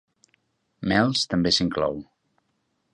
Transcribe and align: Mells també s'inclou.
Mells 0.93 1.27
també 1.35 1.55
s'inclou. 1.59 2.05